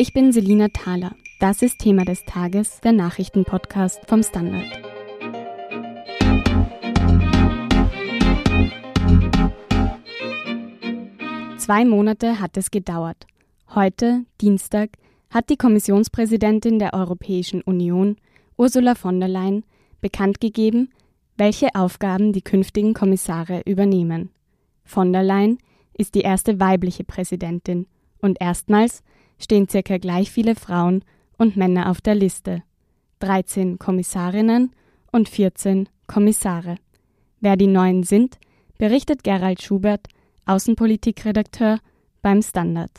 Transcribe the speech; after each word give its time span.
Ich 0.00 0.12
bin 0.12 0.30
Selina 0.30 0.68
Thaler. 0.68 1.16
Das 1.40 1.60
ist 1.60 1.80
Thema 1.80 2.04
des 2.04 2.24
Tages, 2.24 2.80
der 2.82 2.92
Nachrichtenpodcast 2.92 4.06
vom 4.06 4.22
Standard. 4.22 4.62
Zwei 11.56 11.84
Monate 11.84 12.38
hat 12.38 12.56
es 12.56 12.70
gedauert. 12.70 13.26
Heute, 13.74 14.24
Dienstag, 14.40 14.90
hat 15.30 15.50
die 15.50 15.56
Kommissionspräsidentin 15.56 16.78
der 16.78 16.94
Europäischen 16.94 17.60
Union, 17.62 18.18
Ursula 18.56 18.94
von 18.94 19.18
der 19.18 19.28
Leyen, 19.28 19.64
bekannt 20.00 20.40
gegeben, 20.40 20.90
welche 21.36 21.74
Aufgaben 21.74 22.32
die 22.32 22.42
künftigen 22.42 22.94
Kommissare 22.94 23.62
übernehmen. 23.66 24.30
Von 24.84 25.12
der 25.12 25.24
Leyen 25.24 25.58
ist 25.92 26.14
die 26.14 26.20
erste 26.20 26.60
weibliche 26.60 27.02
Präsidentin 27.02 27.88
und 28.20 28.40
erstmals 28.40 29.02
stehen 29.38 29.68
circa 29.68 29.98
gleich 29.98 30.30
viele 30.30 30.54
Frauen 30.54 31.04
und 31.36 31.56
Männer 31.56 31.90
auf 31.90 32.00
der 32.00 32.14
Liste. 32.14 32.62
13 33.20 33.78
Kommissarinnen 33.78 34.72
und 35.12 35.28
14 35.28 35.88
Kommissare. 36.06 36.76
Wer 37.40 37.56
die 37.56 37.66
neuen 37.66 38.02
sind, 38.02 38.38
berichtet 38.78 39.24
Gerald 39.24 39.62
Schubert, 39.62 40.08
Außenpolitikredakteur 40.46 41.78
beim 42.22 42.42
Standard. 42.42 42.90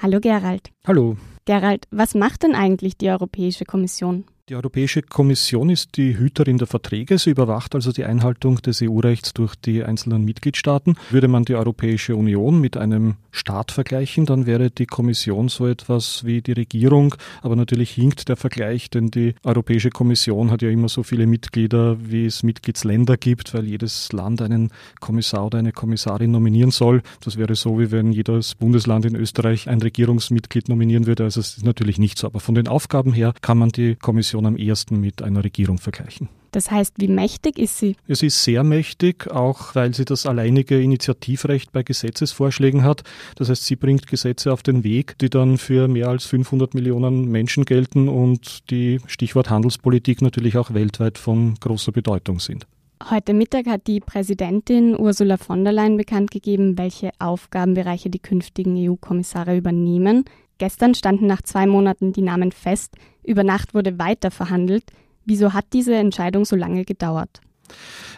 Hallo 0.00 0.20
Gerald. 0.20 0.70
Hallo. 0.86 1.16
Gerald, 1.44 1.86
was 1.90 2.14
macht 2.14 2.42
denn 2.42 2.54
eigentlich 2.54 2.96
die 2.96 3.10
Europäische 3.10 3.64
Kommission? 3.64 4.24
Die 4.48 4.56
Europäische 4.56 5.00
Kommission 5.00 5.70
ist 5.70 5.96
die 5.96 6.18
Hüterin 6.18 6.58
der 6.58 6.66
Verträge. 6.66 7.16
Sie 7.16 7.30
überwacht 7.30 7.74
also 7.74 7.92
die 7.92 8.04
Einhaltung 8.04 8.56
des 8.56 8.82
EU-Rechts 8.82 9.32
durch 9.32 9.54
die 9.54 9.82
einzelnen 9.82 10.22
Mitgliedstaaten. 10.24 10.96
Würde 11.10 11.28
man 11.28 11.44
die 11.44 11.54
Europäische 11.54 12.14
Union 12.14 12.60
mit 12.60 12.76
einem 12.76 13.16
Staat 13.34 13.72
vergleichen, 13.72 14.26
dann 14.26 14.46
wäre 14.46 14.70
die 14.70 14.86
Kommission 14.86 15.48
so 15.48 15.66
etwas 15.66 16.24
wie 16.24 16.40
die 16.40 16.52
Regierung. 16.52 17.16
Aber 17.42 17.56
natürlich 17.56 17.90
hinkt 17.90 18.28
der 18.28 18.36
Vergleich, 18.36 18.90
denn 18.90 19.08
die 19.08 19.34
Europäische 19.42 19.90
Kommission 19.90 20.52
hat 20.52 20.62
ja 20.62 20.70
immer 20.70 20.88
so 20.88 21.02
viele 21.02 21.26
Mitglieder, 21.26 21.96
wie 22.00 22.26
es 22.26 22.44
Mitgliedsländer 22.44 23.16
gibt, 23.16 23.52
weil 23.52 23.66
jedes 23.66 24.12
Land 24.12 24.40
einen 24.40 24.70
Kommissar 25.00 25.46
oder 25.46 25.58
eine 25.58 25.72
Kommissarin 25.72 26.30
nominieren 26.30 26.70
soll. 26.70 27.02
Das 27.24 27.36
wäre 27.36 27.56
so, 27.56 27.80
wie 27.80 27.90
wenn 27.90 28.12
jedes 28.12 28.54
Bundesland 28.54 29.04
in 29.04 29.16
Österreich 29.16 29.68
ein 29.68 29.82
Regierungsmitglied 29.82 30.68
nominieren 30.68 31.06
würde. 31.06 31.24
Also 31.24 31.40
es 31.40 31.56
ist 31.56 31.64
natürlich 31.64 31.98
nicht 31.98 32.18
so. 32.18 32.28
Aber 32.28 32.38
von 32.38 32.54
den 32.54 32.68
Aufgaben 32.68 33.12
her 33.12 33.34
kann 33.40 33.58
man 33.58 33.70
die 33.70 33.96
Kommission 33.96 34.46
am 34.46 34.56
ehesten 34.56 35.00
mit 35.00 35.22
einer 35.22 35.42
Regierung 35.42 35.78
vergleichen. 35.78 36.28
Das 36.54 36.70
heißt, 36.70 36.94
wie 36.98 37.08
mächtig 37.08 37.58
ist 37.58 37.78
sie? 37.78 37.96
Es 38.06 38.22
ist 38.22 38.44
sehr 38.44 38.62
mächtig, 38.62 39.28
auch 39.28 39.74
weil 39.74 39.92
sie 39.92 40.04
das 40.04 40.24
alleinige 40.24 40.80
Initiativrecht 40.80 41.72
bei 41.72 41.82
Gesetzesvorschlägen 41.82 42.84
hat. 42.84 43.02
Das 43.34 43.48
heißt, 43.48 43.64
sie 43.64 43.74
bringt 43.74 44.06
Gesetze 44.06 44.52
auf 44.52 44.62
den 44.62 44.84
Weg, 44.84 45.18
die 45.18 45.30
dann 45.30 45.58
für 45.58 45.88
mehr 45.88 46.06
als 46.06 46.26
500 46.26 46.74
Millionen 46.74 47.28
Menschen 47.28 47.64
gelten 47.64 48.08
und 48.08 48.70
die 48.70 49.00
Stichwort 49.08 49.50
Handelspolitik 49.50 50.22
natürlich 50.22 50.56
auch 50.56 50.72
weltweit 50.74 51.18
von 51.18 51.56
großer 51.58 51.90
Bedeutung 51.90 52.38
sind. 52.38 52.68
Heute 53.10 53.34
Mittag 53.34 53.66
hat 53.66 53.88
die 53.88 53.98
Präsidentin 53.98 54.96
Ursula 54.96 55.38
von 55.38 55.64
der 55.64 55.72
Leyen 55.72 55.96
bekannt 55.96 56.30
gegeben, 56.30 56.78
welche 56.78 57.10
Aufgabenbereiche 57.18 58.10
die 58.10 58.20
künftigen 58.20 58.76
EU-Kommissare 58.76 59.56
übernehmen. 59.56 60.24
Gestern 60.58 60.94
standen 60.94 61.26
nach 61.26 61.42
zwei 61.42 61.66
Monaten 61.66 62.12
die 62.12 62.22
Namen 62.22 62.52
fest, 62.52 62.94
über 63.24 63.42
Nacht 63.42 63.74
wurde 63.74 63.98
weiter 63.98 64.30
verhandelt. 64.30 64.84
Wieso 65.24 65.52
hat 65.52 65.66
diese 65.72 65.94
Entscheidung 65.94 66.44
so 66.44 66.56
lange 66.56 66.84
gedauert? 66.84 67.40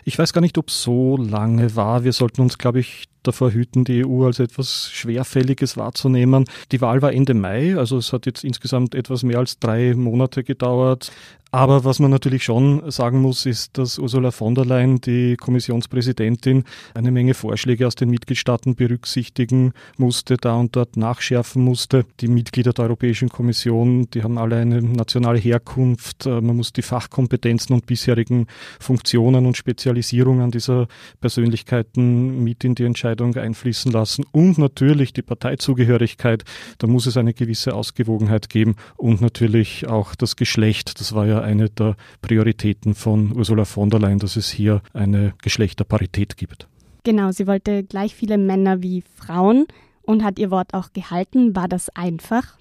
Ich 0.04 0.18
weiß 0.18 0.32
gar 0.32 0.40
nicht, 0.40 0.58
ob 0.58 0.68
es 0.68 0.82
so 0.82 1.16
lange 1.16 1.74
war. 1.74 2.04
Wir 2.04 2.12
sollten 2.12 2.40
uns, 2.40 2.58
glaube 2.58 2.80
ich, 2.80 3.06
davor 3.22 3.50
hüten, 3.50 3.84
die 3.84 4.04
EU 4.04 4.24
als 4.24 4.38
etwas 4.38 4.90
Schwerfälliges 4.92 5.76
wahrzunehmen. 5.76 6.44
Die 6.72 6.80
Wahl 6.80 7.02
war 7.02 7.12
Ende 7.12 7.34
Mai, 7.34 7.76
also 7.76 7.96
es 7.98 8.12
hat 8.12 8.26
jetzt 8.26 8.44
insgesamt 8.44 8.94
etwas 8.94 9.22
mehr 9.22 9.38
als 9.38 9.58
drei 9.58 9.94
Monate 9.94 10.44
gedauert. 10.44 11.10
Aber 11.56 11.84
was 11.84 12.00
man 12.00 12.10
natürlich 12.10 12.44
schon 12.44 12.90
sagen 12.90 13.22
muss, 13.22 13.46
ist, 13.46 13.78
dass 13.78 13.98
Ursula 13.98 14.30
von 14.30 14.54
der 14.54 14.66
Leyen, 14.66 15.00
die 15.00 15.38
Kommissionspräsidentin, 15.38 16.64
eine 16.92 17.10
Menge 17.10 17.32
Vorschläge 17.32 17.86
aus 17.86 17.94
den 17.94 18.10
Mitgliedstaaten 18.10 18.74
berücksichtigen 18.74 19.72
musste, 19.96 20.36
da 20.36 20.56
und 20.56 20.76
dort 20.76 20.98
nachschärfen 20.98 21.64
musste. 21.64 22.04
Die 22.20 22.28
Mitglieder 22.28 22.74
der 22.74 22.84
Europäischen 22.84 23.30
Kommission, 23.30 24.06
die 24.10 24.22
haben 24.22 24.36
alle 24.36 24.56
eine 24.56 24.82
nationale 24.82 25.38
Herkunft. 25.38 26.26
Äh, 26.26 26.42
man 26.42 26.56
muss 26.56 26.74
die 26.74 26.82
Fachkompetenzen 26.82 27.74
und 27.74 27.86
bisherigen 27.86 28.48
Funktionen 28.78 29.46
und 29.46 29.56
Spezialisierungen 29.56 30.50
dieser 30.50 30.88
Persönlichkeiten 31.22 32.44
mit 32.44 32.64
in 32.64 32.74
die 32.74 32.84
Entscheidung 32.84 33.34
einfließen 33.34 33.90
lassen. 33.90 34.26
Und 34.30 34.58
natürlich 34.58 35.14
die 35.14 35.22
Parteizugehörigkeit. 35.22 36.44
Da 36.76 36.86
muss 36.86 37.06
es 37.06 37.16
eine 37.16 37.32
gewisse 37.32 37.72
Ausgewogenheit 37.72 38.50
geben. 38.50 38.76
Und 38.98 39.22
natürlich 39.22 39.88
auch 39.88 40.14
das 40.14 40.36
Geschlecht. 40.36 41.00
Das 41.00 41.14
war 41.14 41.24
ja 41.26 41.45
eine 41.46 41.70
der 41.70 41.96
Prioritäten 42.20 42.94
von 42.94 43.34
Ursula 43.34 43.64
von 43.64 43.88
der 43.88 44.00
Leyen, 44.00 44.18
dass 44.18 44.36
es 44.36 44.50
hier 44.50 44.82
eine 44.92 45.32
Geschlechterparität 45.42 46.36
gibt. 46.36 46.68
Genau, 47.04 47.30
sie 47.30 47.46
wollte 47.46 47.84
gleich 47.84 48.14
viele 48.14 48.36
Männer 48.36 48.82
wie 48.82 49.02
Frauen 49.14 49.66
und 50.02 50.24
hat 50.24 50.38
ihr 50.38 50.50
Wort 50.50 50.74
auch 50.74 50.92
gehalten. 50.92 51.54
War 51.54 51.68
das 51.68 51.88
einfach? 51.90 52.58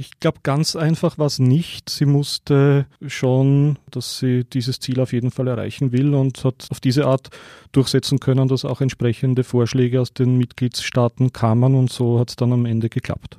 Ich 0.00 0.18
glaube, 0.18 0.38
ganz 0.42 0.76
einfach 0.76 1.18
war 1.18 1.26
es 1.26 1.38
nicht. 1.38 1.90
Sie 1.90 2.06
musste 2.06 2.86
schon, 3.06 3.78
dass 3.90 4.18
sie 4.18 4.44
dieses 4.44 4.80
Ziel 4.80 4.98
auf 4.98 5.12
jeden 5.12 5.30
Fall 5.30 5.46
erreichen 5.46 5.92
will 5.92 6.14
und 6.14 6.42
hat 6.42 6.68
auf 6.70 6.80
diese 6.80 7.06
Art 7.06 7.28
durchsetzen 7.72 8.18
können, 8.18 8.48
dass 8.48 8.64
auch 8.64 8.80
entsprechende 8.80 9.44
Vorschläge 9.44 10.00
aus 10.00 10.14
den 10.14 10.38
Mitgliedstaaten 10.38 11.34
kamen 11.34 11.74
und 11.74 11.92
so 11.92 12.18
hat 12.18 12.30
es 12.30 12.36
dann 12.36 12.52
am 12.52 12.64
Ende 12.64 12.88
geklappt. 12.88 13.38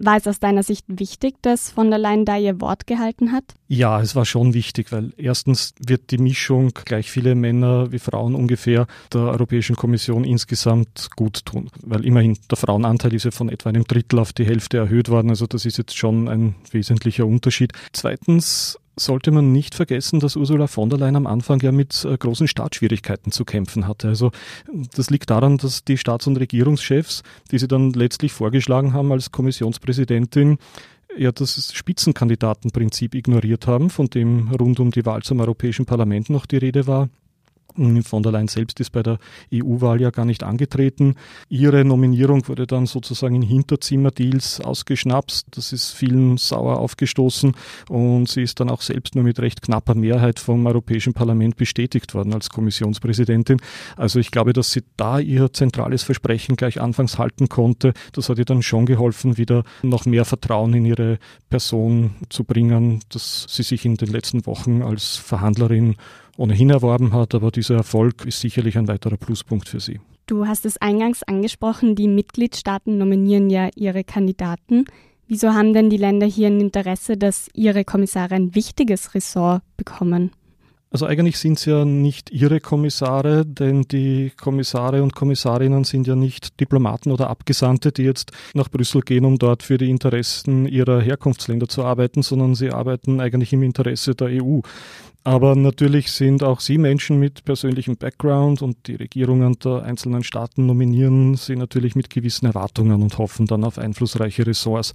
War 0.00 0.16
es 0.16 0.28
aus 0.28 0.38
deiner 0.38 0.62
Sicht 0.62 0.84
wichtig, 0.86 1.34
dass 1.42 1.70
von 1.72 1.90
der 1.90 1.98
Leyen 1.98 2.24
da 2.24 2.36
ihr 2.36 2.60
Wort 2.60 2.86
gehalten 2.86 3.32
hat? 3.32 3.44
Ja, 3.66 4.00
es 4.00 4.14
war 4.14 4.24
schon 4.24 4.54
wichtig, 4.54 4.92
weil 4.92 5.12
erstens 5.16 5.74
wird 5.84 6.12
die 6.12 6.18
Mischung 6.18 6.70
gleich 6.84 7.10
viele 7.10 7.34
Männer 7.34 7.90
wie 7.90 7.98
Frauen 7.98 8.36
ungefähr 8.36 8.86
der 9.12 9.22
Europäischen 9.22 9.74
Kommission 9.74 10.22
insgesamt 10.22 11.10
gut 11.16 11.44
tun. 11.44 11.70
Weil 11.82 12.04
immerhin 12.04 12.38
der 12.48 12.56
Frauenanteil 12.56 13.12
ist 13.12 13.24
ja 13.24 13.32
von 13.32 13.48
etwa 13.48 13.70
einem 13.70 13.84
Drittel 13.84 14.20
auf 14.20 14.32
die 14.32 14.46
Hälfte 14.46 14.78
erhöht 14.78 15.08
worden. 15.08 15.30
Also 15.30 15.48
das 15.48 15.66
ist 15.66 15.78
jetzt 15.78 15.96
schon 15.96 16.28
ein 16.28 16.54
wesentlicher 16.70 17.26
Unterschied. 17.26 17.72
Zweitens 17.92 18.78
sollte 18.98 19.30
man 19.30 19.52
nicht 19.52 19.74
vergessen, 19.74 20.20
dass 20.20 20.36
Ursula 20.36 20.66
von 20.66 20.90
der 20.90 20.98
Leyen 20.98 21.16
am 21.16 21.26
Anfang 21.26 21.60
ja 21.60 21.72
mit 21.72 22.04
äh, 22.04 22.16
großen 22.16 22.48
Startschwierigkeiten 22.48 23.32
zu 23.32 23.44
kämpfen 23.44 23.86
hatte. 23.86 24.08
Also 24.08 24.30
das 24.94 25.10
liegt 25.10 25.30
daran, 25.30 25.56
dass 25.58 25.84
die 25.84 25.98
Staats- 25.98 26.26
und 26.26 26.38
Regierungschefs, 26.38 27.22
die 27.50 27.58
sie 27.58 27.68
dann 27.68 27.92
letztlich 27.92 28.32
vorgeschlagen 28.32 28.92
haben 28.92 29.12
als 29.12 29.32
Kommissionspräsidentin, 29.32 30.58
ja 31.16 31.32
das 31.32 31.72
Spitzenkandidatenprinzip 31.74 33.14
ignoriert 33.14 33.66
haben, 33.66 33.90
von 33.90 34.08
dem 34.08 34.48
rund 34.48 34.80
um 34.80 34.90
die 34.90 35.06
Wahl 35.06 35.22
zum 35.22 35.40
Europäischen 35.40 35.86
Parlament 35.86 36.30
noch 36.30 36.46
die 36.46 36.58
Rede 36.58 36.86
war. 36.86 37.08
Von 38.02 38.22
der 38.22 38.32
Leyen 38.32 38.48
selbst 38.48 38.80
ist 38.80 38.90
bei 38.90 39.02
der 39.02 39.18
EU-Wahl 39.54 40.00
ja 40.00 40.10
gar 40.10 40.24
nicht 40.24 40.42
angetreten. 40.42 41.14
Ihre 41.48 41.84
Nominierung 41.84 42.48
wurde 42.48 42.66
dann 42.66 42.86
sozusagen 42.86 43.36
in 43.36 43.42
Hinterzimmerdeals 43.42 44.60
ausgeschnapst. 44.60 45.46
Das 45.52 45.72
ist 45.72 45.92
vielen 45.92 46.38
sauer 46.38 46.78
aufgestoßen 46.78 47.54
und 47.88 48.28
sie 48.28 48.42
ist 48.42 48.60
dann 48.60 48.68
auch 48.70 48.82
selbst 48.82 49.14
nur 49.14 49.24
mit 49.24 49.38
recht 49.40 49.62
knapper 49.62 49.94
Mehrheit 49.94 50.40
vom 50.40 50.66
Europäischen 50.66 51.14
Parlament 51.14 51.56
bestätigt 51.56 52.14
worden 52.14 52.34
als 52.34 52.50
Kommissionspräsidentin. 52.50 53.58
Also 53.96 54.18
ich 54.18 54.30
glaube, 54.30 54.52
dass 54.52 54.72
sie 54.72 54.82
da 54.96 55.18
ihr 55.18 55.52
zentrales 55.52 56.02
Versprechen 56.02 56.56
gleich 56.56 56.80
anfangs 56.80 57.18
halten 57.18 57.48
konnte. 57.48 57.92
Das 58.12 58.28
hat 58.28 58.38
ihr 58.38 58.44
dann 58.44 58.62
schon 58.62 58.86
geholfen, 58.86 59.38
wieder 59.38 59.64
noch 59.82 60.04
mehr 60.04 60.24
Vertrauen 60.24 60.74
in 60.74 60.84
ihre 60.84 61.18
Person 61.48 62.16
zu 62.28 62.44
bringen, 62.44 63.00
dass 63.10 63.46
sie 63.48 63.62
sich 63.62 63.84
in 63.84 63.94
den 63.94 64.08
letzten 64.08 64.46
Wochen 64.46 64.82
als 64.82 65.16
Verhandlerin 65.16 65.96
ohnehin 66.38 66.70
erworben 66.70 67.12
hat, 67.12 67.34
aber 67.34 67.50
dieser 67.50 67.76
Erfolg 67.76 68.24
ist 68.24 68.40
sicherlich 68.40 68.78
ein 68.78 68.88
weiterer 68.88 69.16
Pluspunkt 69.16 69.68
für 69.68 69.80
sie. 69.80 70.00
Du 70.26 70.46
hast 70.46 70.64
es 70.64 70.76
eingangs 70.78 71.22
angesprochen, 71.22 71.94
die 71.94 72.08
Mitgliedstaaten 72.08 72.96
nominieren 72.96 73.50
ja 73.50 73.68
ihre 73.74 74.04
Kandidaten. 74.04 74.84
Wieso 75.26 75.52
haben 75.52 75.74
denn 75.74 75.90
die 75.90 75.96
Länder 75.96 76.26
hier 76.26 76.46
ein 76.46 76.60
Interesse, 76.60 77.16
dass 77.16 77.48
ihre 77.54 77.84
Kommissare 77.84 78.34
ein 78.34 78.54
wichtiges 78.54 79.14
Ressort 79.14 79.62
bekommen? 79.76 80.30
Also 80.90 81.04
eigentlich 81.04 81.38
sind 81.38 81.58
es 81.58 81.66
ja 81.66 81.84
nicht 81.84 82.30
ihre 82.30 82.60
Kommissare, 82.60 83.44
denn 83.44 83.82
die 83.82 84.32
Kommissare 84.40 85.02
und 85.02 85.14
Kommissarinnen 85.14 85.84
sind 85.84 86.06
ja 86.06 86.16
nicht 86.16 86.58
Diplomaten 86.60 87.10
oder 87.10 87.28
Abgesandte, 87.28 87.92
die 87.92 88.04
jetzt 88.04 88.32
nach 88.54 88.70
Brüssel 88.70 89.02
gehen, 89.02 89.26
um 89.26 89.36
dort 89.36 89.62
für 89.62 89.76
die 89.76 89.90
Interessen 89.90 90.66
ihrer 90.66 91.02
Herkunftsländer 91.02 91.68
zu 91.68 91.84
arbeiten, 91.84 92.22
sondern 92.22 92.54
sie 92.54 92.70
arbeiten 92.70 93.20
eigentlich 93.20 93.52
im 93.52 93.64
Interesse 93.64 94.14
der 94.14 94.42
EU. 94.42 94.60
Aber 95.24 95.56
natürlich 95.56 96.10
sind 96.10 96.42
auch 96.42 96.60
Sie 96.60 96.78
Menschen 96.78 97.18
mit 97.18 97.44
persönlichem 97.44 97.96
Background 97.96 98.62
und 98.62 98.86
die 98.86 98.94
Regierungen 98.94 99.58
der 99.58 99.82
einzelnen 99.82 100.24
Staaten 100.24 100.66
nominieren 100.66 101.34
Sie 101.34 101.56
natürlich 101.56 101.94
mit 101.94 102.08
gewissen 102.08 102.46
Erwartungen 102.46 103.02
und 103.02 103.18
hoffen 103.18 103.46
dann 103.46 103.64
auf 103.64 103.78
einflussreiche 103.78 104.46
Ressorts. 104.46 104.92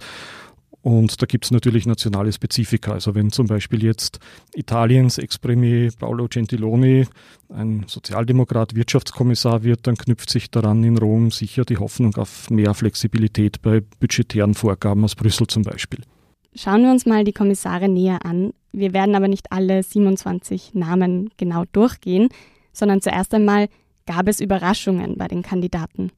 Und 0.84 1.22
da 1.22 1.24
gibt 1.24 1.46
es 1.46 1.50
natürlich 1.50 1.86
nationale 1.86 2.30
Spezifika. 2.30 2.92
Also 2.92 3.14
wenn 3.14 3.32
zum 3.32 3.46
Beispiel 3.46 3.82
jetzt 3.82 4.18
Italiens 4.54 5.16
Ex-Premier 5.16 5.90
Paolo 5.98 6.28
Gentiloni 6.28 7.06
ein 7.48 7.84
Sozialdemokrat 7.86 8.74
Wirtschaftskommissar 8.74 9.62
wird, 9.62 9.86
dann 9.86 9.96
knüpft 9.96 10.28
sich 10.28 10.50
daran 10.50 10.84
in 10.84 10.98
Rom 10.98 11.30
sicher 11.30 11.64
die 11.64 11.78
Hoffnung 11.78 12.14
auf 12.16 12.50
mehr 12.50 12.74
Flexibilität 12.74 13.62
bei 13.62 13.80
budgetären 13.98 14.52
Vorgaben 14.52 15.04
aus 15.04 15.14
Brüssel 15.14 15.46
zum 15.46 15.62
Beispiel. 15.62 16.00
Schauen 16.56 16.82
wir 16.82 16.90
uns 16.90 17.04
mal 17.04 17.24
die 17.24 17.32
Kommissare 17.32 17.88
näher 17.88 18.24
an. 18.24 18.52
Wir 18.72 18.92
werden 18.92 19.14
aber 19.14 19.28
nicht 19.28 19.50
alle 19.50 19.82
27 19.82 20.74
Namen 20.74 21.30
genau 21.36 21.64
durchgehen, 21.72 22.28
sondern 22.72 23.00
zuerst 23.00 23.34
einmal 23.34 23.68
gab 24.06 24.28
es 24.28 24.40
Überraschungen 24.40 25.16
bei 25.16 25.26
den 25.26 25.42
Kandidaten. 25.42 26.12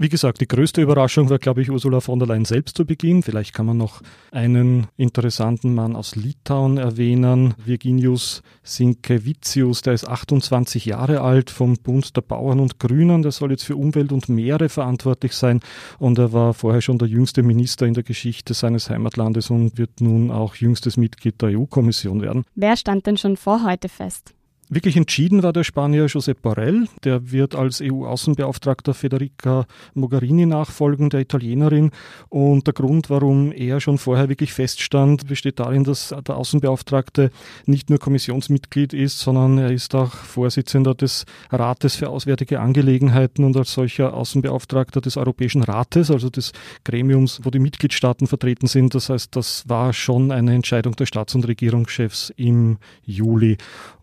Wie 0.00 0.08
gesagt, 0.08 0.40
die 0.40 0.46
größte 0.46 0.80
Überraschung 0.80 1.28
war, 1.28 1.40
glaube 1.40 1.60
ich, 1.60 1.72
Ursula 1.72 1.98
von 1.98 2.20
der 2.20 2.28
Leyen 2.28 2.44
selbst 2.44 2.76
zu 2.76 2.86
Beginn. 2.86 3.24
Vielleicht 3.24 3.52
kann 3.52 3.66
man 3.66 3.78
noch 3.78 4.00
einen 4.30 4.86
interessanten 4.96 5.74
Mann 5.74 5.96
aus 5.96 6.14
Litauen 6.14 6.78
erwähnen, 6.78 7.54
Virginius 7.64 8.44
Sinkevicius, 8.62 9.82
der 9.82 9.94
ist 9.94 10.06
28 10.06 10.84
Jahre 10.84 11.22
alt, 11.22 11.50
vom 11.50 11.74
Bund 11.74 12.16
der 12.16 12.20
Bauern 12.20 12.60
und 12.60 12.78
Grünen, 12.78 13.22
der 13.22 13.32
soll 13.32 13.50
jetzt 13.50 13.64
für 13.64 13.74
Umwelt 13.74 14.12
und 14.12 14.28
Meere 14.28 14.68
verantwortlich 14.68 15.32
sein 15.32 15.58
und 15.98 16.16
er 16.16 16.32
war 16.32 16.54
vorher 16.54 16.80
schon 16.80 16.98
der 16.98 17.08
jüngste 17.08 17.42
Minister 17.42 17.84
in 17.84 17.94
der 17.94 18.04
Geschichte 18.04 18.54
seines 18.54 18.90
Heimatlandes 18.90 19.50
und 19.50 19.78
wird 19.78 20.00
nun 20.00 20.30
auch 20.30 20.54
jüngstes 20.54 20.96
Mitglied 20.96 21.42
der 21.42 21.58
EU-Kommission 21.58 22.22
werden. 22.22 22.44
Wer 22.54 22.76
stand 22.76 23.06
denn 23.06 23.16
schon 23.16 23.36
vor 23.36 23.64
heute 23.64 23.88
fest? 23.88 24.32
Wirklich 24.70 24.98
entschieden 24.98 25.42
war 25.42 25.54
der 25.54 25.64
Spanier 25.64 26.04
Josep 26.04 26.42
Borrell. 26.42 26.88
Der 27.02 27.32
wird 27.32 27.54
als 27.54 27.80
EU-Außenbeauftragter 27.80 28.92
Federica 28.92 29.64
Mogherini 29.94 30.44
nachfolgen, 30.44 31.08
der 31.08 31.20
Italienerin. 31.20 31.90
Und 32.28 32.66
der 32.66 32.74
Grund, 32.74 33.08
warum 33.08 33.50
er 33.50 33.80
schon 33.80 33.96
vorher 33.96 34.28
wirklich 34.28 34.52
feststand, 34.52 35.26
besteht 35.26 35.58
darin, 35.58 35.84
dass 35.84 36.14
der 36.26 36.36
Außenbeauftragte 36.36 37.30
nicht 37.64 37.88
nur 37.88 37.98
Kommissionsmitglied 37.98 38.92
ist, 38.92 39.20
sondern 39.20 39.56
er 39.56 39.72
ist 39.72 39.94
auch 39.94 40.12
Vorsitzender 40.12 40.94
des 40.94 41.24
Rates 41.50 41.96
für 41.96 42.10
Auswärtige 42.10 42.60
Angelegenheiten 42.60 43.44
und 43.44 43.56
als 43.56 43.72
solcher 43.72 44.12
Außenbeauftragter 44.12 45.00
des 45.00 45.16
Europäischen 45.16 45.62
Rates, 45.62 46.10
also 46.10 46.28
des 46.28 46.52
Gremiums, 46.84 47.40
wo 47.42 47.48
die 47.48 47.58
Mitgliedstaaten 47.58 48.26
vertreten 48.26 48.66
sind. 48.66 48.94
Das 48.94 49.08
heißt, 49.08 49.34
das 49.34 49.66
war 49.66 49.94
schon 49.94 50.30
eine 50.30 50.54
Entscheidung 50.54 50.94
der 50.94 51.06
Staats- 51.06 51.34
und 51.34 51.48
Regierungschefs 51.48 52.34
im 52.36 52.76
Juli. 53.06 53.56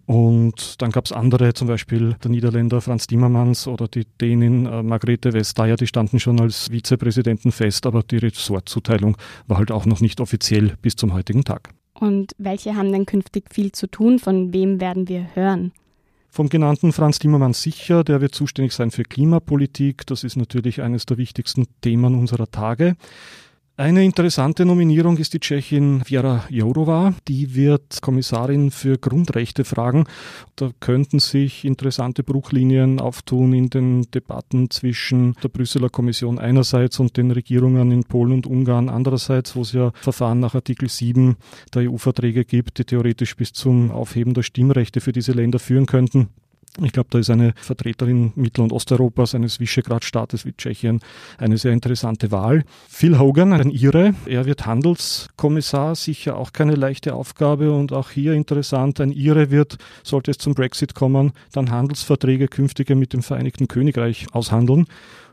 Und 0.05 0.81
dann 0.81 0.91
gab 0.91 1.05
es 1.05 1.11
andere, 1.11 1.53
zum 1.53 1.67
Beispiel 1.67 2.15
der 2.23 2.29
Niederländer 2.29 2.79
Franz 2.79 3.07
Timmermans 3.07 3.67
oder 3.67 3.87
die 3.87 4.05
Dänin 4.21 4.67
äh, 4.67 4.83
Margrethe 4.83 5.33
Vestager, 5.33 5.77
die 5.77 5.87
standen 5.87 6.19
schon 6.19 6.39
als 6.39 6.69
Vizepräsidenten 6.69 7.51
fest, 7.51 7.87
aber 7.87 8.03
die 8.03 8.17
Ressortzuteilung 8.17 9.17
war 9.47 9.57
halt 9.57 9.71
auch 9.71 9.85
noch 9.85 10.01
nicht 10.01 10.21
offiziell 10.21 10.73
bis 10.81 10.95
zum 10.95 11.13
heutigen 11.13 11.43
Tag. 11.43 11.69
Und 11.95 12.33
welche 12.37 12.75
haben 12.75 12.91
denn 12.91 13.05
künftig 13.05 13.45
viel 13.51 13.71
zu 13.71 13.87
tun? 13.87 14.19
Von 14.19 14.53
wem 14.53 14.79
werden 14.79 15.07
wir 15.07 15.27
hören? 15.33 15.71
Vom 16.29 16.49
genannten 16.49 16.91
Franz 16.91 17.17
Timmermans 17.17 17.61
sicher, 17.61 18.03
der 18.03 18.19
wird 18.19 18.35
zuständig 18.35 18.73
sein 18.73 18.91
für 18.91 19.03
Klimapolitik. 19.03 20.05
Das 20.05 20.25
ist 20.25 20.35
natürlich 20.35 20.81
eines 20.81 21.05
der 21.05 21.17
wichtigsten 21.17 21.65
Themen 21.79 22.13
unserer 22.13 22.51
Tage. 22.51 22.97
Eine 23.77 24.05
interessante 24.05 24.63
Nominierung 24.63 25.17
ist 25.17 25.33
die 25.33 25.41
Tschechin 25.41 26.01
Věra 26.05 26.45
Jourova. 26.49 27.13
Die 27.27 27.55
wird 27.55 28.01
Kommissarin 28.01 28.71
für 28.71 28.97
Grundrechtefragen. 28.97 30.05
Da 30.55 30.69
könnten 30.79 31.19
sich 31.19 31.65
interessante 31.65 32.23
Bruchlinien 32.23 33.01
auftun 33.01 33.51
in 33.51 33.69
den 33.69 34.03
Debatten 34.11 34.69
zwischen 34.69 35.35
der 35.43 35.49
Brüsseler 35.49 35.89
Kommission 35.89 36.39
einerseits 36.39 37.01
und 37.01 37.17
den 37.17 37.31
Regierungen 37.31 37.91
in 37.91 38.05
Polen 38.05 38.31
und 38.31 38.47
Ungarn 38.47 38.87
andererseits, 38.87 39.57
wo 39.57 39.63
es 39.63 39.73
ja 39.73 39.91
Verfahren 39.95 40.39
nach 40.39 40.55
Artikel 40.55 40.87
7 40.87 41.35
der 41.73 41.91
EU-Verträge 41.91 42.45
gibt, 42.45 42.77
die 42.77 42.85
theoretisch 42.85 43.35
bis 43.35 43.51
zum 43.51 43.91
Aufheben 43.91 44.33
der 44.33 44.43
Stimmrechte 44.43 45.01
für 45.01 45.11
diese 45.11 45.33
Länder 45.33 45.59
führen 45.59 45.85
könnten. 45.85 46.29
Ich 46.83 46.91
glaube, 46.91 47.07
da 47.09 47.19
ist 47.19 47.29
eine 47.29 47.53
Vertreterin 47.55 48.33
Mittel- 48.35 48.61
und 48.61 48.73
Osteuropas, 48.73 49.33
eines 49.33 49.61
Visegrad-Staates 49.61 50.45
wie 50.45 50.51
Tschechien, 50.51 50.99
eine 51.37 51.57
sehr 51.57 51.71
interessante 51.71 52.31
Wahl. 52.31 52.65
Phil 52.89 53.17
Hogan, 53.17 53.53
ein 53.53 53.69
Ire, 53.69 54.13
er 54.25 54.45
wird 54.45 54.65
Handelskommissar, 54.65 55.95
sicher 55.95 56.35
auch 56.35 56.51
keine 56.51 56.75
leichte 56.75 57.15
Aufgabe 57.15 57.71
und 57.71 57.93
auch 57.93 58.09
hier 58.09 58.33
interessant, 58.33 58.99
ein 58.99 59.13
Ire 59.13 59.51
wird, 59.51 59.77
sollte 60.03 60.31
es 60.31 60.37
zum 60.37 60.53
Brexit 60.53 60.95
kommen, 60.95 61.31
dann 61.53 61.71
Handelsverträge 61.71 62.49
künftige 62.49 62.95
mit 62.95 63.13
dem 63.13 63.23
Vereinigten 63.23 63.69
Königreich 63.69 64.27
aushandeln. 64.33 64.87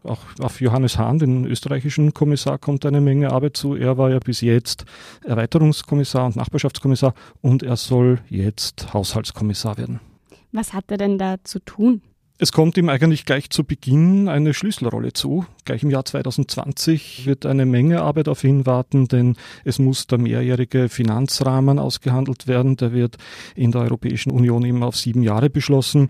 Auch 0.05 0.21
auf 0.41 0.61
Johannes 0.61 0.99
Hahn, 0.99 1.19
den 1.19 1.45
österreichischen 1.45 2.15
Kommissar, 2.15 2.59
kommt 2.59 2.87
eine 2.87 3.01
Menge 3.01 3.33
Arbeit 3.33 3.57
zu. 3.57 3.75
Er 3.75 3.99
war 3.99 4.11
ja 4.11 4.19
bis 4.21 4.41
jetzt 4.41 4.85
Erweiterungskommissar 5.25 6.27
und 6.27 6.37
Nachbarschaftskommissar 6.37 7.15
und 7.41 7.63
er 7.63 7.77
soll 7.77 8.21
jetzt 8.29 8.93
Haushaltskommissar 8.95 9.79
werden. 9.79 10.01
Was 10.53 10.73
hat 10.73 10.91
er 10.91 10.99
denn 10.99 11.19
da 11.19 11.37
zu 11.43 11.59
tun? 11.59 12.03
Es 12.39 12.51
kommt 12.51 12.77
ihm 12.77 12.89
eigentlich 12.89 13.25
gleich 13.25 13.51
zu 13.51 13.63
Beginn 13.63 14.29
eine 14.29 14.53
Schlüsselrolle 14.53 15.13
zu. 15.13 15.47
Gleich 15.65 15.85
im 15.85 15.91
Jahr 15.91 16.05
2020 16.05 17.25
wird 17.25 17.47
eine 17.47 17.67
Menge 17.67 18.03
Arbeit 18.03 18.29
auf 18.29 18.43
ihn 18.43 18.67
warten, 18.67 19.07
denn 19.07 19.37
es 19.65 19.79
muss 19.79 20.09
der 20.09 20.19
mehrjährige 20.19 20.89
Finanzrahmen 20.89 21.79
ausgehandelt 21.79 22.49
werden. 22.49 22.77
Der 22.77 22.93
wird 22.93 23.17
in 23.55 23.71
der 23.71 23.83
Europäischen 23.83 24.33
Union 24.33 24.65
immer 24.65 24.87
auf 24.87 24.97
sieben 24.97 25.23
Jahre 25.23 25.51
beschlossen. 25.51 26.09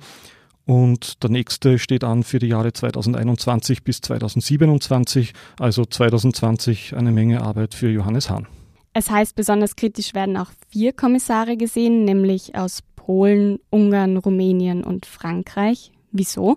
Und 0.64 1.22
der 1.22 1.30
nächste 1.30 1.78
steht 1.78 2.02
an 2.02 2.22
für 2.22 2.38
die 2.38 2.48
Jahre 2.48 2.72
2021 2.72 3.84
bis 3.84 4.00
2027, 4.00 5.34
also 5.58 5.84
2020 5.84 6.96
eine 6.96 7.12
Menge 7.12 7.42
Arbeit 7.42 7.74
für 7.74 7.90
Johannes 7.90 8.30
Hahn. 8.30 8.46
Es 8.94 9.10
heißt, 9.10 9.34
besonders 9.34 9.74
kritisch 9.74 10.14
werden 10.14 10.36
auch 10.36 10.50
vier 10.68 10.92
Kommissare 10.92 11.56
gesehen, 11.56 12.04
nämlich 12.04 12.54
aus 12.54 12.80
Polen, 13.12 13.58
Ungarn, 13.68 14.16
Rumänien 14.16 14.84
und 14.84 15.04
Frankreich. 15.04 15.92
Wieso? 16.12 16.56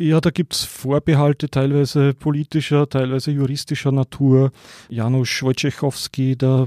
Ja, 0.00 0.20
da 0.20 0.30
gibt's 0.30 0.62
Vorbehalte, 0.62 1.48
teilweise 1.48 2.14
politischer, 2.14 2.88
teilweise 2.88 3.32
juristischer 3.32 3.90
Natur. 3.90 4.52
Janusz 4.88 5.42
Wojciechowski, 5.42 6.36
der 6.36 6.66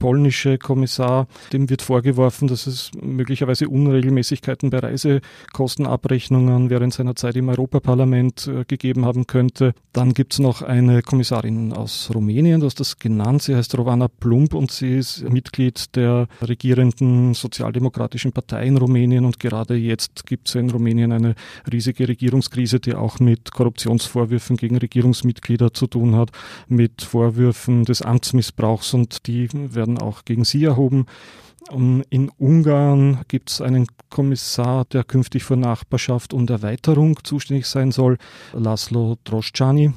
polnische 0.00 0.58
Kommissar, 0.58 1.28
dem 1.52 1.70
wird 1.70 1.80
vorgeworfen, 1.80 2.48
dass 2.48 2.66
es 2.66 2.90
möglicherweise 3.00 3.68
Unregelmäßigkeiten 3.68 4.70
bei 4.70 4.80
Reisekostenabrechnungen 4.80 6.70
während 6.70 6.92
seiner 6.92 7.14
Zeit 7.14 7.36
im 7.36 7.50
Europaparlament 7.50 8.48
äh, 8.48 8.64
gegeben 8.64 9.04
haben 9.04 9.28
könnte. 9.28 9.74
Dann 9.92 10.12
gibt's 10.12 10.40
noch 10.40 10.62
eine 10.62 11.02
Kommissarin 11.02 11.72
aus 11.72 12.10
Rumänien, 12.12 12.58
du 12.58 12.66
hast 12.66 12.80
das 12.80 12.98
genannt, 12.98 13.44
sie 13.44 13.54
heißt 13.54 13.78
Rovana 13.78 14.08
Plump 14.08 14.54
und 14.54 14.72
sie 14.72 14.98
ist 14.98 15.22
Mitglied 15.30 15.94
der 15.94 16.26
regierenden 16.40 17.34
sozialdemokratischen 17.34 18.32
Partei 18.32 18.66
in 18.66 18.76
Rumänien 18.76 19.24
und 19.24 19.38
gerade 19.38 19.76
jetzt 19.76 20.26
gibt's 20.26 20.56
in 20.56 20.68
Rumänien 20.68 21.12
eine 21.12 21.36
riesige 21.70 22.08
Regierungskrise 22.08 22.71
Krise, 22.72 22.80
die 22.80 22.94
auch 22.94 23.20
mit 23.20 23.52
Korruptionsvorwürfen 23.52 24.56
gegen 24.56 24.78
Regierungsmitglieder 24.78 25.74
zu 25.74 25.86
tun 25.86 26.16
hat, 26.16 26.30
mit 26.68 27.02
Vorwürfen 27.02 27.84
des 27.84 28.02
Amtsmissbrauchs 28.02 28.94
und 28.94 29.26
die 29.26 29.48
werden 29.52 29.98
auch 29.98 30.24
gegen 30.24 30.44
sie 30.44 30.64
erhoben. 30.64 31.06
In 31.70 32.30
Ungarn 32.38 33.20
gibt 33.28 33.50
es 33.50 33.60
einen 33.60 33.86
Kommissar, 34.10 34.84
der 34.86 35.04
künftig 35.04 35.44
für 35.44 35.56
Nachbarschaft 35.56 36.32
und 36.32 36.50
Erweiterung 36.50 37.18
zuständig 37.22 37.66
sein 37.66 37.92
soll, 37.92 38.18
Laszlo 38.52 39.16
Droschani. 39.24 39.92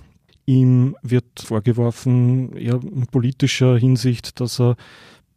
Ihm 0.46 0.96
wird 1.02 1.26
vorgeworfen, 1.40 2.56
eher 2.56 2.80
in 2.84 3.08
politischer 3.08 3.78
Hinsicht, 3.78 4.40
dass 4.40 4.60
er 4.60 4.76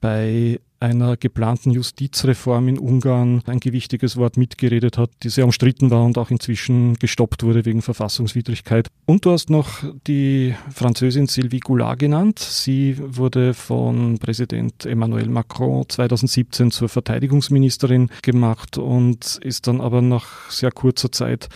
bei 0.00 0.60
einer 0.80 1.16
geplanten 1.16 1.70
Justizreform 1.70 2.68
in 2.68 2.78
Ungarn 2.78 3.42
ein 3.46 3.60
gewichtiges 3.60 4.16
Wort 4.16 4.36
mitgeredet 4.36 4.98
hat, 4.98 5.10
die 5.22 5.28
sehr 5.28 5.44
umstritten 5.44 5.90
war 5.90 6.04
und 6.04 6.18
auch 6.18 6.30
inzwischen 6.30 6.94
gestoppt 6.94 7.42
wurde 7.42 7.64
wegen 7.64 7.82
Verfassungswidrigkeit. 7.82 8.88
Und 9.06 9.24
du 9.24 9.32
hast 9.32 9.50
noch 9.50 9.82
die 10.06 10.54
Französin 10.72 11.26
Sylvie 11.26 11.60
Goulart 11.60 11.98
genannt. 11.98 12.38
Sie 12.38 12.96
wurde 12.98 13.54
von 13.54 14.18
Präsident 14.18 14.86
Emmanuel 14.86 15.28
Macron 15.28 15.88
2017 15.88 16.70
zur 16.70 16.88
Verteidigungsministerin 16.88 18.10
gemacht 18.22 18.78
und 18.78 19.38
ist 19.42 19.66
dann 19.66 19.80
aber 19.80 20.02
nach 20.02 20.50
sehr 20.50 20.70
kurzer 20.70 21.10
Zeit 21.10 21.48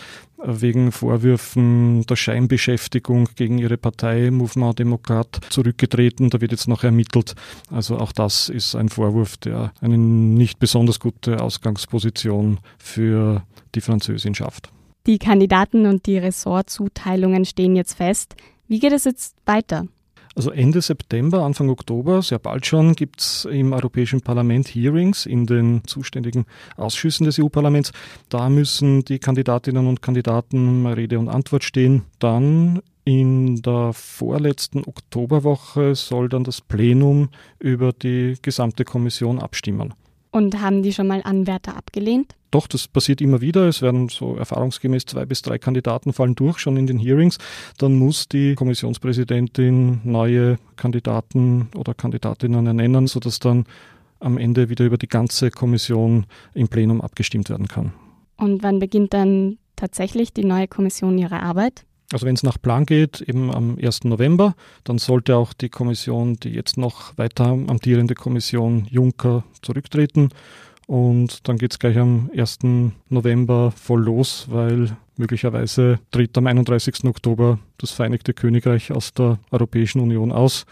wegen 0.43 0.91
Vorwürfen 0.91 2.05
der 2.05 2.15
Scheinbeschäftigung 2.15 3.29
gegen 3.35 3.57
ihre 3.57 3.77
Partei 3.77 4.29
Mouvement 4.31 4.77
Demokrat 4.77 5.39
zurückgetreten. 5.49 6.29
Da 6.29 6.41
wird 6.41 6.51
jetzt 6.51 6.67
noch 6.67 6.83
ermittelt. 6.83 7.35
Also 7.71 7.97
auch 7.97 8.11
das 8.11 8.49
ist 8.49 8.75
ein 8.75 8.89
Vorwurf, 8.89 9.37
der 9.37 9.71
eine 9.81 9.97
nicht 9.97 10.59
besonders 10.59 10.99
gute 10.99 11.41
Ausgangsposition 11.41 12.59
für 12.77 13.43
die 13.75 13.81
Französin 13.81 14.35
schafft. 14.35 14.69
Die 15.05 15.17
Kandidaten 15.17 15.85
und 15.85 16.05
die 16.05 16.17
Ressortzuteilungen 16.17 17.45
stehen 17.45 17.75
jetzt 17.75 17.95
fest. 17.95 18.35
Wie 18.67 18.79
geht 18.79 18.93
es 18.93 19.03
jetzt 19.03 19.35
weiter? 19.45 19.87
Also 20.35 20.49
Ende 20.49 20.81
September, 20.81 21.43
Anfang 21.43 21.69
Oktober, 21.69 22.23
sehr 22.23 22.39
bald 22.39 22.65
schon, 22.65 22.95
gibt 22.95 23.21
es 23.21 23.45
im 23.45 23.71
Europäischen 23.71 24.21
Parlament 24.21 24.67
Hearings 24.67 25.27
in 25.27 25.45
den 25.45 25.83
zuständigen 25.85 26.45
Ausschüssen 26.75 27.25
des 27.25 27.39
EU-Parlaments. 27.39 27.91
Da 28.29 28.49
müssen 28.49 29.05
die 29.05 29.19
Kandidatinnen 29.19 29.85
und 29.85 30.01
Kandidaten 30.01 30.87
Rede 30.87 31.19
und 31.19 31.29
Antwort 31.29 31.63
stehen. 31.63 32.03
Dann 32.17 32.81
In 33.05 33.61
der 33.61 33.91
vorletzten 33.91 34.85
Oktoberwoche 34.85 35.93
soll 35.93 36.29
dann 36.29 36.45
das 36.45 36.61
Plenum 36.61 37.29
über 37.59 37.91
die 37.91 38.35
gesamte 38.41 38.85
Kommission 38.85 39.39
abstimmen. 39.39 39.93
Und 40.33 40.59
haben 40.59 40.81
die 40.81 40.91
schon 40.91 41.05
mal 41.05 41.21
Anwärter 41.23 41.77
abgelehnt? 41.77 42.33
Doch, 42.49 42.65
das 42.65 42.87
passiert 42.87 43.21
immer 43.21 43.39
wieder. 43.39 43.67
Es 43.67 43.83
werden 43.83 44.09
so 44.09 44.35
erfahrungsgemäß 44.35 45.05
zwei 45.05 45.27
bis 45.27 45.43
drei 45.43 45.59
Kandidaten 45.59 46.11
fallen 46.11 46.33
durch, 46.33 46.57
schon 46.57 46.75
in 46.75 46.87
den 46.87 46.97
Hearings. 46.97 47.37
Dann 47.77 47.93
muss 47.93 48.27
die 48.29 48.55
Kommissionspräsidentin 48.55 50.01
neue 50.03 50.57
Kandidaten 50.75 51.69
oder 51.75 51.93
Kandidatinnen 51.93 52.65
ernennen, 52.65 53.05
sodass 53.05 53.37
dann 53.37 53.65
am 54.19 54.39
Ende 54.39 54.69
wieder 54.69 54.85
über 54.85 54.97
die 54.97 55.07
ganze 55.07 55.51
Kommission 55.51 56.25
im 56.55 56.67
Plenum 56.67 56.99
abgestimmt 57.01 57.51
werden 57.51 57.67
kann. 57.67 57.93
Und 58.35 58.63
wann 58.63 58.79
beginnt 58.79 59.13
dann 59.13 59.59
tatsächlich 59.75 60.33
die 60.33 60.45
neue 60.45 60.67
Kommission 60.67 61.19
ihre 61.19 61.43
Arbeit? 61.43 61.85
Also 62.11 62.25
wenn 62.25 62.35
es 62.35 62.43
nach 62.43 62.61
Plan 62.61 62.85
geht, 62.85 63.21
eben 63.21 63.51
am 63.51 63.77
1. 63.81 64.03
November, 64.03 64.55
dann 64.83 64.97
sollte 64.97 65.35
auch 65.35 65.53
die 65.53 65.69
Kommission, 65.69 66.35
die 66.35 66.49
jetzt 66.49 66.77
noch 66.77 67.17
weiter 67.17 67.45
amtierende 67.45 68.13
Kommission 68.13 68.87
Juncker 68.89 69.43
zurücktreten. 69.61 70.29
Und 70.85 71.47
dann 71.47 71.57
geht 71.57 71.71
es 71.71 71.79
gleich 71.79 71.97
am 71.97 72.29
1. 72.35 72.59
November 73.09 73.71
voll 73.71 74.03
los, 74.03 74.47
weil 74.49 74.95
möglicherweise 75.17 75.99
tritt 76.11 76.37
am 76.37 76.47
31. 76.47 77.05
Oktober 77.05 77.59
das 77.77 77.91
Vereinigte 77.91 78.33
Königreich 78.33 78.91
aus 78.91 79.13
der 79.13 79.39
Europäischen 79.51 80.01
Union 80.01 80.31
aus. 80.31 80.65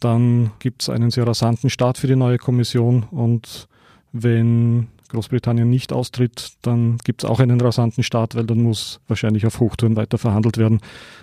Dann 0.00 0.50
gibt 0.58 0.82
es 0.82 0.88
einen 0.88 1.10
sehr 1.10 1.26
rasanten 1.26 1.70
Start 1.70 1.96
für 1.98 2.06
die 2.06 2.16
neue 2.16 2.38
Kommission 2.38 3.04
und 3.10 3.68
wenn 4.12 4.88
Großbritannien 5.08 5.68
nicht 5.68 5.92
austritt, 5.92 6.54
dann 6.62 6.98
gibt 7.04 7.24
es 7.24 7.30
auch 7.30 7.40
einen 7.40 7.60
rasanten 7.60 8.02
Start, 8.02 8.34
weil 8.34 8.44
dann 8.44 8.62
muss 8.62 9.00
wahrscheinlich 9.08 9.46
auf 9.46 9.60
Hochtouren 9.60 9.96
weiter 9.96 10.18
verhandelt 10.18 10.58
werden. 10.58 10.80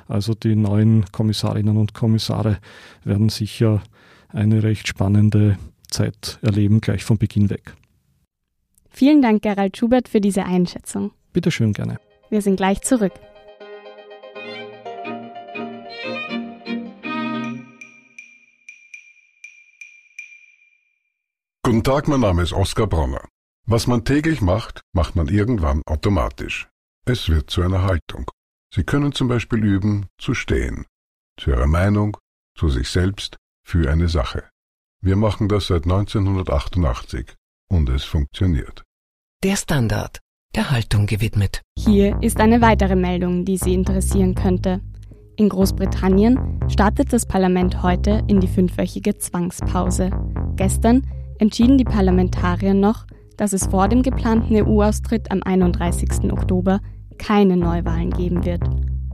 Also 0.08 0.34
die 0.34 0.56
neuen 0.56 1.06
Kommissarinnen 1.12 1.78
und 1.78 1.94
Kommissare 1.94 2.58
werden 3.04 3.30
sicher 3.30 3.82
eine 4.30 4.64
recht 4.64 4.88
spannende 4.88 5.58
Zeit 5.90 6.40
erleben, 6.42 6.82
gleich 6.82 7.04
von 7.04 7.18
Beginn 7.18 7.50
weg. 7.50 7.76
Vielen 8.90 9.22
Dank, 9.22 9.42
Gerald 9.42 9.78
Schubert, 9.78 10.08
für 10.08 10.22
diese 10.22 10.46
Einschätzung. 10.46 11.12
Bitte 11.34 11.52
schön 11.52 11.74
gerne. 11.74 12.00
Wir 12.30 12.42
sind 12.42 12.58
gleich 12.58 12.82
zurück. 12.82 13.14
Guten 21.64 21.84
Tag, 21.84 22.08
mein 22.08 22.20
Name 22.20 22.44
ist 22.44 22.54
Oskar 22.54 22.88
Bronner. 22.88 23.22
Was 23.66 23.88
man 23.88 24.04
täglich 24.04 24.42
macht, 24.42 24.82
macht 24.92 25.16
man 25.16 25.30
irgendwann 25.30 25.82
automatisch. 25.86 26.68
Es 27.06 27.30
wird 27.30 27.50
zu 27.50 27.62
einer 27.62 27.84
Haltung. 27.84 28.30
Sie 28.74 28.84
können 28.84 29.14
zum 29.14 29.30
Beispiel 29.30 29.64
üben, 29.64 30.08
zu 30.18 30.34
stehen. 30.34 30.86
Zu 31.40 31.52
Ihrer 31.52 31.68
Meinung, 31.68 32.18
zu 32.58 32.68
sich 32.68 32.90
selbst, 32.90 33.38
für 33.66 33.90
eine 33.90 34.10
Sache. 34.10 34.44
Wir 35.02 35.16
machen 35.16 35.48
das 35.48 35.68
seit 35.68 35.84
1988 35.84 37.36
und 37.70 37.88
es 37.88 38.04
funktioniert. 38.04 38.84
Der 39.44 39.56
Standard, 39.56 40.20
der 40.56 40.70
Haltung 40.70 41.06
gewidmet. 41.06 41.62
Hier 41.80 42.22
ist 42.22 42.42
eine 42.42 42.60
weitere 42.60 42.98
Meldung, 42.98 43.46
die 43.46 43.58
Sie 43.58 43.74
interessieren 43.74 44.36
könnte. 44.36 44.82
In 45.38 45.48
Großbritannien 45.48 46.60
startet 46.70 47.14
das 47.14 47.26
Parlament 47.26 47.82
heute 47.82 48.24
in 48.28 48.42
die 48.42 48.48
fünfwöchige 48.48 49.18
Zwangspause. 49.18 50.12
Gestern 50.58 51.08
entschieden 51.40 51.78
die 51.78 51.86
Parlamentarier 51.86 52.74
noch, 52.74 53.06
dass 53.38 53.54
es 53.54 53.68
vor 53.68 53.88
dem 53.88 54.04
geplanten 54.04 54.56
EU-Austritt 54.56 55.32
am 55.32 55.42
31. 55.44 56.32
Oktober 56.32 56.80
keine 57.18 57.58
Neuwahlen 57.58 58.12
geben 58.12 58.46
wird 58.46 58.64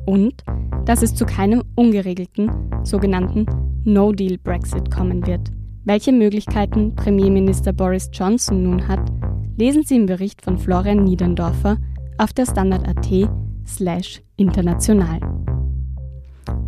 und 0.05 0.43
dass 0.85 1.01
es 1.01 1.13
zu 1.13 1.25
keinem 1.25 1.63
ungeregelten, 1.75 2.51
sogenannten 2.83 3.45
No-Deal-Brexit 3.83 4.91
kommen 4.91 5.25
wird. 5.27 5.49
Welche 5.85 6.11
Möglichkeiten 6.11 6.95
Premierminister 6.95 7.73
Boris 7.73 8.09
Johnson 8.11 8.63
nun 8.63 8.87
hat, 8.87 9.11
lesen 9.57 9.83
Sie 9.83 9.95
im 9.95 10.05
Bericht 10.05 10.41
von 10.41 10.57
Florian 10.57 11.03
Niedendorfer 11.03 11.77
auf 12.17 12.33
der 12.33 12.45
Standard.at 12.45 13.29
slash 13.65 14.21
international. 14.37 15.19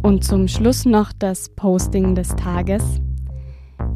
Und 0.02 0.24
zum 0.24 0.48
Schluss 0.48 0.86
noch 0.86 1.12
das 1.18 1.50
Posting 1.50 2.16
des 2.16 2.30
Tages. 2.36 2.84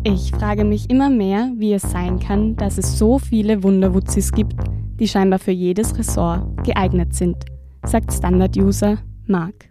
Ich 0.07 0.29
frage 0.29 0.65
mich 0.65 0.91
immer 0.91 1.09
mehr, 1.09 1.51
wie 1.55 1.73
es 1.73 1.81
sein 1.81 2.19
kann, 2.19 2.55
dass 2.57 2.77
es 2.77 2.99
so 2.99 3.17
viele 3.17 3.63
Wunderwutzis 3.63 4.31
gibt, 4.31 4.53
die 4.99 5.07
scheinbar 5.07 5.39
für 5.39 5.49
jedes 5.49 5.97
Ressort 5.97 6.63
geeignet 6.63 7.15
sind, 7.15 7.37
sagt 7.83 8.13
Standard-User 8.13 8.99
Mark. 9.25 9.67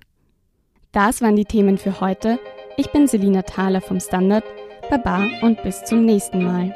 Das 0.90 1.22
waren 1.22 1.36
die 1.36 1.44
Themen 1.44 1.78
für 1.78 2.00
heute. 2.00 2.40
Ich 2.76 2.90
bin 2.90 3.06
Selina 3.06 3.42
Thaler 3.42 3.80
vom 3.80 4.00
Standard. 4.00 4.42
Baba 4.90 5.24
und 5.42 5.62
bis 5.62 5.84
zum 5.84 6.04
nächsten 6.04 6.42
Mal. 6.42 6.74